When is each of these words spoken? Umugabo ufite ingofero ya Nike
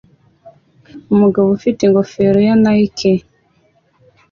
Umugabo 1.13 1.47
ufite 1.57 1.79
ingofero 1.83 2.39
ya 2.47 2.55
Nike 2.63 3.11